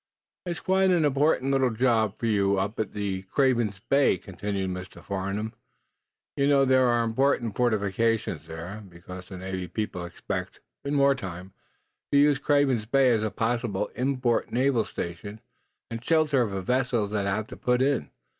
"There's 0.45 0.59
quite 0.59 0.89
an 0.89 1.05
important 1.05 1.51
little 1.51 1.69
job 1.69 2.17
for 2.17 2.25
you 2.25 2.57
up 2.57 2.79
at 2.79 2.89
Craven's 3.29 3.79
Bay," 3.81 4.17
continued 4.17 4.71
Mr. 4.71 4.99
Farnum. 5.03 5.53
"You 6.35 6.47
know, 6.49 6.65
there 6.65 6.87
are 6.87 7.03
important 7.03 7.55
fortifications 7.55 8.47
there, 8.47 8.81
because 8.89 9.27
the 9.29 9.37
Navy 9.37 9.67
people 9.67 10.03
expect, 10.03 10.59
in 10.83 10.97
wartime, 10.97 11.53
to 12.11 12.17
use 12.17 12.39
Craven's 12.39 12.87
Bay 12.87 13.11
as 13.11 13.21
a 13.21 13.29
possibly 13.29 13.89
important 13.93 14.53
naval 14.53 14.85
station 14.85 15.39
and 15.91 16.03
shelter 16.03 16.49
for 16.49 16.61
vessels 16.61 17.11
that 17.11 17.27
have 17.27 17.45
to 17.45 17.55
put 17.55 17.83
in. 17.83 18.09